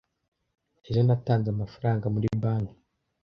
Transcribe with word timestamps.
Ejo 0.87 0.99
natanze 1.07 1.47
amafaranga 1.51 2.05
muri 2.13 2.27
banki. 2.43 2.75